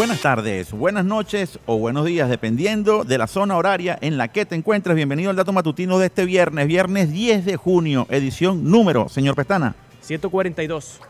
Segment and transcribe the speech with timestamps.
[0.00, 4.46] Buenas tardes, buenas noches o buenos días, dependiendo de la zona horaria en la que
[4.46, 4.96] te encuentres.
[4.96, 9.74] Bienvenido al dato matutino de este viernes, viernes 10 de junio, edición número, señor Pestana.
[10.00, 11.00] 142.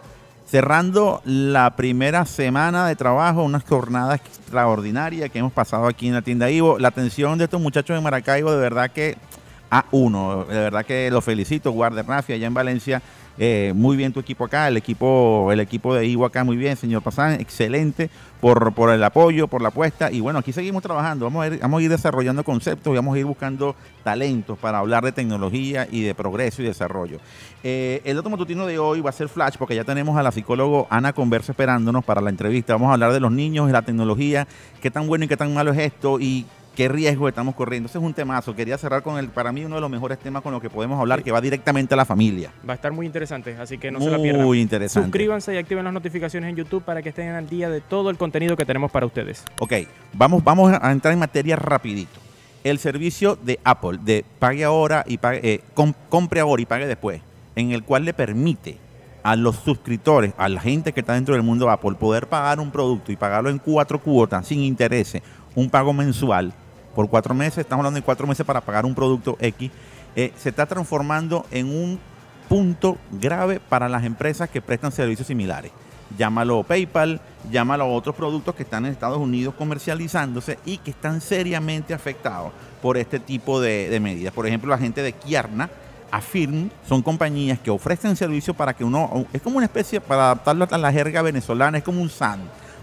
[0.45, 6.23] Cerrando la primera semana de trabajo, una jornada extraordinaria que hemos pasado aquí en la
[6.23, 6.81] tienda Ivo.
[6.81, 9.17] La atención de estos muchachos de Maracaibo, de verdad que
[9.71, 13.01] a uno, de verdad que los felicito, Guardia Rafia, allá en Valencia
[13.43, 16.77] eh, muy bien tu equipo acá, el equipo, el equipo de Ivo acá muy bien,
[16.77, 20.13] señor Pazán, excelente por, por el apoyo, por la apuesta.
[20.13, 23.17] Y bueno, aquí seguimos trabajando, vamos a, ir, vamos a ir desarrollando conceptos y vamos
[23.17, 27.19] a ir buscando talentos para hablar de tecnología y de progreso y desarrollo.
[27.65, 30.33] Eh, el otro matutino de hoy va a ser Flash, porque ya tenemos a la
[30.33, 32.75] psicóloga Ana Conversa esperándonos para la entrevista.
[32.75, 34.47] Vamos a hablar de los niños y la tecnología,
[34.83, 36.45] qué tan bueno y qué tan malo es esto y
[36.81, 37.91] qué riesgo estamos corriendo.
[37.91, 38.57] Ese es un temazo.
[38.57, 40.99] Quería cerrar con el, para mí, uno de los mejores temas con los que podemos
[40.99, 42.55] hablar, que va directamente a la familia.
[42.67, 44.47] Va a estar muy interesante, así que no se la pierdan.
[44.47, 45.09] Muy interesante.
[45.09, 48.17] Suscríbanse y activen las notificaciones en YouTube para que estén al día de todo el
[48.17, 49.45] contenido que tenemos para ustedes.
[49.59, 49.75] Ok,
[50.15, 52.19] vamos, vamos a entrar en materia rapidito.
[52.65, 55.61] El servicio de Apple, de pague ahora y pague, eh,
[56.09, 57.21] compre ahora y pague después,
[57.57, 58.79] en el cual le permite
[59.23, 62.71] a los suscriptores, a la gente que está dentro del mundo Apple, poder pagar un
[62.71, 65.21] producto y pagarlo en cuatro cuotas sin intereses,
[65.55, 66.55] un pago mensual
[66.95, 69.71] por cuatro meses, estamos hablando de cuatro meses para pagar un producto X,
[70.17, 72.01] eh, se está transformando en un
[72.49, 75.71] punto grave para las empresas que prestan servicios similares.
[76.19, 77.21] Llámalo PayPal,
[77.53, 82.51] llámalo otros productos que están en Estados Unidos comercializándose y que están seriamente afectados
[82.83, 84.35] por este tipo de, medidas.
[84.35, 85.71] Por ejemplo, la gente de Kierna,
[86.11, 90.67] Affirm, son compañías que ofrecen servicios para que uno, es como una especie, para adaptarlo
[90.69, 92.41] a la jerga venezolana, es como un SAN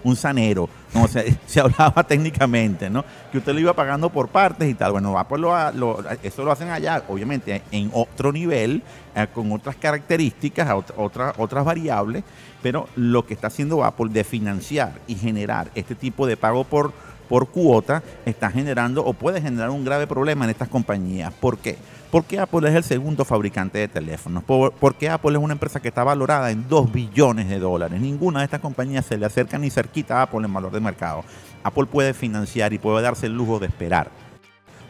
[0.07, 3.03] un sanero, como se, hablaba técnicamente, ¿no?
[3.31, 4.93] Que usted lo iba pagando por partes y tal.
[4.93, 8.81] Bueno, Apple lo, eso lo hacen allá, obviamente, en otro nivel,
[9.15, 12.23] eh, con otras características, otras, otras variables,
[12.61, 16.93] pero lo que está haciendo Apple de financiar y generar este tipo de pago por,
[17.27, 21.33] por cuota está generando o puede generar un grave problema en estas compañías.
[21.33, 21.77] ¿Por qué?
[22.11, 24.43] Porque Apple es el segundo fabricante de teléfonos.
[24.45, 27.99] Porque Apple es una empresa que está valorada en 2 billones de dólares.
[27.99, 31.23] Ninguna de estas compañías se le acerca ni cerquita a Apple en valor de mercado.
[31.63, 34.09] Apple puede financiar y puede darse el lujo de esperar.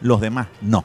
[0.00, 0.84] Los demás no.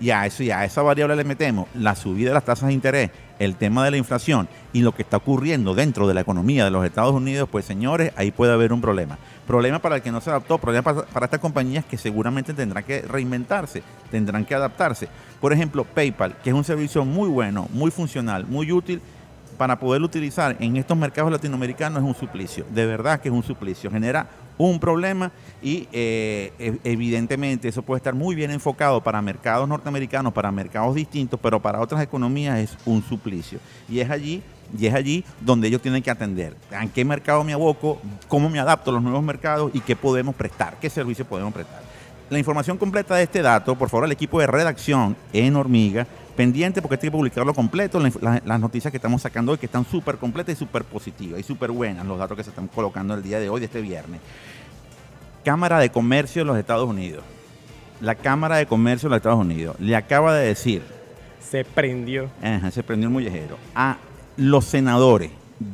[0.00, 2.74] Y a eso y a esa variable le metemos la subida de las tasas de
[2.74, 6.64] interés, el tema de la inflación y lo que está ocurriendo dentro de la economía
[6.64, 9.18] de los Estados Unidos, pues señores, ahí puede haber un problema.
[9.46, 13.02] Problema para el que no se adaptó, problema para estas compañías que seguramente tendrán que
[13.02, 13.82] reinventarse,
[14.12, 15.08] tendrán que adaptarse.
[15.40, 19.00] Por ejemplo, PayPal, que es un servicio muy bueno, muy funcional, muy útil
[19.56, 22.64] para poder utilizar en estos mercados latinoamericanos es un suplicio.
[22.70, 23.90] De verdad que es un suplicio.
[23.90, 24.28] Genera
[24.58, 30.32] un problema y eh, e, evidentemente eso puede estar muy bien enfocado para mercados norteamericanos,
[30.32, 33.58] para mercados distintos, pero para otras economías es un suplicio.
[33.88, 34.42] Y es allí
[34.78, 36.56] y es allí donde ellos tienen que atender.
[36.70, 38.00] ¿En qué mercado me aboco?
[38.28, 39.70] ¿Cómo me adapto a los nuevos mercados?
[39.74, 40.76] ¿Y qué podemos prestar?
[40.80, 41.91] ¿Qué servicio podemos prestar?
[42.32, 46.80] La información completa de este dato, por favor, al equipo de redacción en Hormiga, pendiente
[46.80, 50.54] porque tiene que publicarlo completo, las noticias que estamos sacando hoy que están súper completas
[50.54, 53.50] y súper positivas y súper buenas, los datos que se están colocando el día de
[53.50, 54.22] hoy, de este viernes.
[55.44, 57.22] Cámara de Comercio de los Estados Unidos.
[58.00, 60.82] La Cámara de Comercio de los Estados Unidos le acaba de decir.
[61.38, 62.30] Se prendió.
[62.70, 63.58] se prendió el mollejero.
[63.74, 63.98] A
[64.38, 65.32] los senadores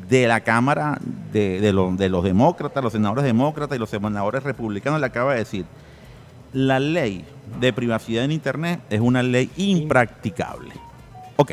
[0.08, 0.98] de la Cámara
[1.32, 5.64] de, de los demócratas, los senadores demócratas y los senadores republicanos le acaba de decir
[6.52, 7.24] la ley
[7.60, 10.72] de privacidad en Internet es una ley impracticable.
[11.36, 11.52] Ok,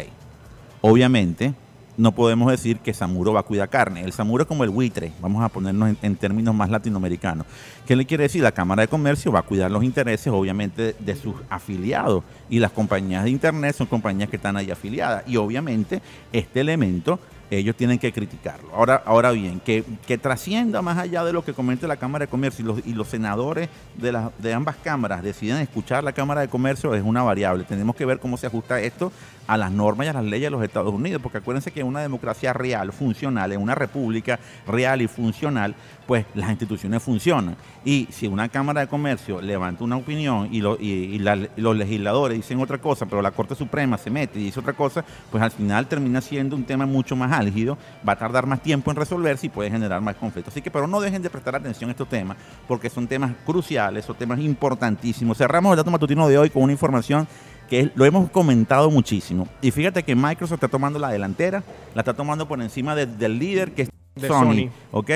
[0.82, 1.54] obviamente
[1.98, 4.04] no podemos decir que Samuro va a cuidar carne.
[4.04, 7.46] El Samuro es como el buitre, vamos a ponernos en, términos más latinoamericanos.
[7.86, 8.44] ¿Qué le quiere decir?
[8.44, 12.24] La Cámara de Comercio va a cuidar los intereses, obviamente, de sus afiliados.
[12.50, 15.24] Y las compañías de Internet son compañías que están ahí afiliadas.
[15.28, 16.02] Y obviamente
[16.34, 17.20] este elemento
[17.50, 18.70] ellos tienen que criticarlo.
[18.74, 22.30] Ahora, ahora bien, que, que, trascienda más allá de lo que comente la Cámara de
[22.30, 27.04] Comercio y los, senadores de, de ambas cámaras deciden escuchar la Cámara de Comercio es
[27.04, 27.64] una variable.
[27.64, 29.12] Tenemos que ver cómo se ajusta esto
[29.48, 32.02] a las normas y a las leyes de los Estados Unidos, porque acuérdense que una
[32.02, 35.76] democracia real, funcional, en una república real y funcional,
[36.06, 37.56] pues las instituciones funcionan.
[37.84, 43.06] Y si una Cámara de Comercio levanta una opinión y, los legisladores dicen otra cosa,
[43.06, 46.56] pero la Corte Suprema se mete y dice otra cosa, pues al final termina siendo
[46.56, 50.02] un tema mucho más álgido, va a tardar más tiempo en resolverse y puede generar
[50.02, 50.54] más conflictos.
[50.54, 52.38] Así que, pero no dejen de prestar atención a estos temas,
[52.68, 55.38] porque son temas cruciales, son temas importantísimos.
[55.38, 57.28] Cerramos el dato matutino de hoy con una información
[57.70, 59.48] que lo hemos comentado muchísimo.
[59.62, 61.64] Y fíjate que Microsoft está tomando la delantera,
[61.94, 63.90] la está tomando por encima del líder que es
[64.28, 65.12] Sony, ¿ok?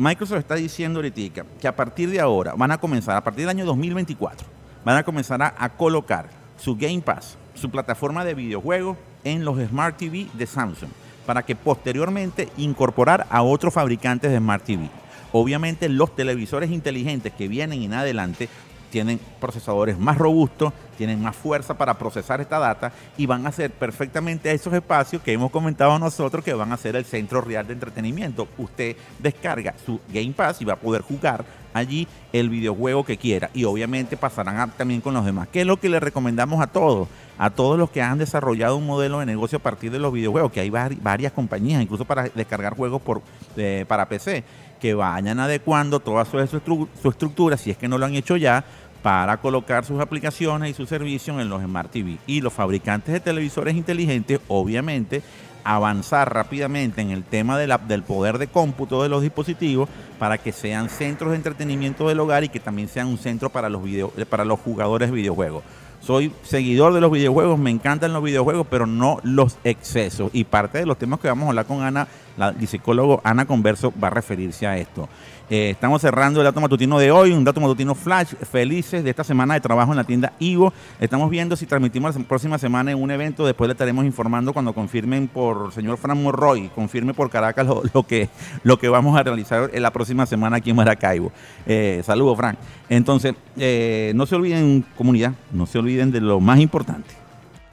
[0.00, 3.50] Microsoft está diciendo ahorita que a partir de ahora van a comenzar, a partir del
[3.50, 4.46] año 2024,
[4.82, 9.60] van a comenzar a, a colocar su Game Pass, su plataforma de videojuegos en los
[9.60, 10.88] Smart TV de Samsung,
[11.26, 14.88] para que posteriormente incorporar a otros fabricantes de Smart TV.
[15.32, 18.48] Obviamente los televisores inteligentes que vienen en adelante
[18.90, 23.70] tienen procesadores más robustos, tienen más fuerza para procesar esta data y van a ser
[23.70, 27.72] perfectamente esos espacios que hemos comentado nosotros que van a ser el centro real de
[27.72, 28.48] entretenimiento.
[28.58, 33.50] Usted descarga su Game Pass y va a poder jugar allí el videojuego que quiera
[33.54, 35.48] y obviamente pasarán también con los demás.
[35.52, 37.08] ¿Qué es lo que le recomendamos a todos?
[37.38, 40.52] A todos los que han desarrollado un modelo de negocio a partir de los videojuegos,
[40.52, 43.22] que hay varias compañías, incluso para descargar juegos por,
[43.56, 44.44] eh, para PC,
[44.80, 48.64] que vayan adecuando toda su, estructura, si es que no lo han hecho ya,
[49.02, 52.18] para colocar sus aplicaciones y sus servicios en los Smart TV.
[52.26, 55.22] Y los fabricantes de televisores inteligentes, obviamente,
[55.64, 59.88] avanzar rápidamente en el tema del poder de cómputo de los dispositivos
[60.18, 63.68] para que sean centros de entretenimiento del hogar y que también sean un centro para
[63.68, 65.62] los, video, para los jugadores de videojuegos.
[66.00, 70.30] Soy seguidor de los videojuegos, me encantan los videojuegos, pero no los excesos.
[70.32, 72.08] Y parte de los temas que vamos a hablar con Ana,
[72.40, 75.08] la psicólogo Ana Converso, va a referirse a esto.
[75.50, 78.34] Eh, estamos cerrando el dato matutino de hoy, un dato matutino flash.
[78.34, 80.72] Felices de esta semana de trabajo en la tienda Ivo.
[81.00, 83.44] Estamos viendo si transmitimos la próxima semana en un evento.
[83.44, 88.28] Después le estaremos informando cuando confirmen por señor Fran Morroy, confirme por Caracas lo, que,
[88.62, 91.32] lo que vamos a realizar en la próxima semana aquí en Maracaibo.
[91.66, 92.56] Eh, saludos, Fran.
[92.88, 97.10] Entonces, eh, no se olviden, comunidad, no se olviden de lo más importante.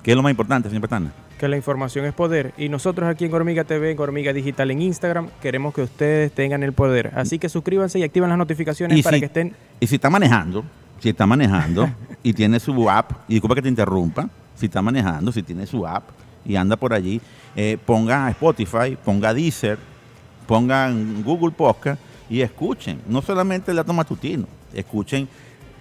[0.04, 1.12] ¿Qué es lo más importante, señor Petana?
[1.38, 2.54] Que la información es poder.
[2.57, 6.63] Y nosotros aquí en Gormiga TV, en Gormiga Digital, en Instagram, queremos que ustedes tengan
[6.63, 7.12] el poder.
[7.16, 9.54] Así que suscríbanse y activen las notificaciones para que estén...
[9.80, 10.66] Y si está manejando,
[11.00, 11.89] si está manejando
[12.24, 15.86] y tiene su app, y disculpa que te interrumpa, si está manejando, si tiene su
[15.86, 16.10] app
[16.45, 17.22] y anda por allí,
[17.56, 19.78] eh, ponga Spotify, ponga Deezer,
[20.48, 25.28] pongan Google Podcast y escuchen, no solamente el dato matutino, escuchen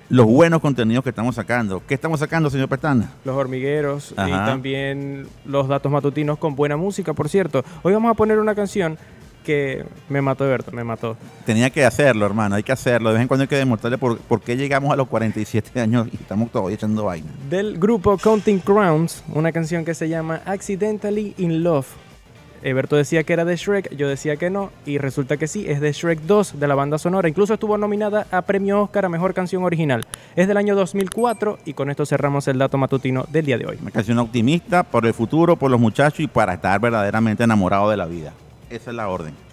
[0.08, 1.82] los buenos contenidos que estamos sacando.
[1.86, 3.10] ¿Qué estamos sacando, señor Petana?
[3.24, 7.64] Los hormigueros y también los datos matutinos con buena música, por cierto.
[7.82, 8.98] Hoy vamos a poner una canción
[9.44, 11.16] que me mató Berto, me mató.
[11.44, 13.10] Tenía que hacerlo, hermano, hay que hacerlo.
[13.10, 16.08] De vez en cuando hay que demostrarle por, por qué llegamos a los 47 años
[16.12, 17.28] y estamos todavía echando vaina.
[17.48, 21.86] Del grupo Counting Crowns, una canción que se llama Accidentally in Love
[22.62, 25.80] Eberto decía que era de Shrek, yo decía que no, y resulta que sí, es
[25.80, 27.28] de Shrek 2 de la banda sonora.
[27.28, 30.04] Incluso estuvo nominada a Premio Oscar a Mejor Canción Original.
[30.34, 33.78] Es del año 2004 y con esto cerramos el dato matutino del día de hoy.
[33.80, 37.96] Una canción optimista por el futuro, por los muchachos y para estar verdaderamente enamorado de
[37.96, 38.32] la vida.
[38.70, 39.45] Esa es la orden.